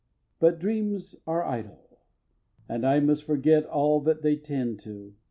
[0.01, 0.39] xiv.
[0.39, 1.99] But dreams are idle,
[2.67, 5.13] and I must forget All that they tend to.